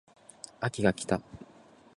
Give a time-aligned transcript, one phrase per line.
[0.59, 1.21] 秋が来た